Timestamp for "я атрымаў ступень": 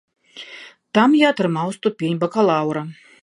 1.19-2.19